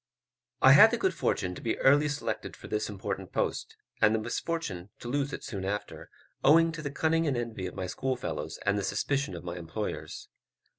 [0.63, 4.19] I had the good fortune to be early selected for this important post, and the
[4.19, 6.09] misfortune to lose it soon after,
[6.43, 10.27] owing to the cunning and envy of my schoolfellows and the suspicion of my employers.